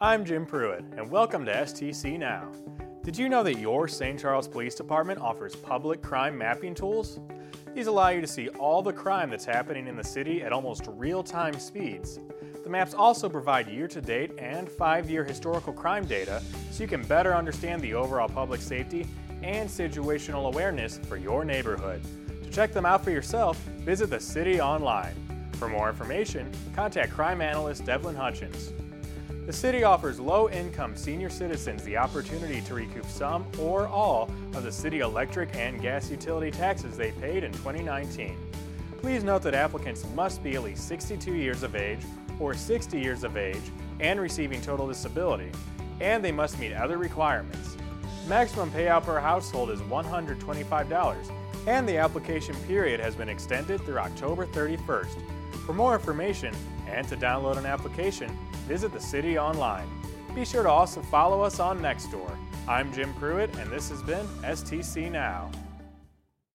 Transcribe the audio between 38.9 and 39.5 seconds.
Please note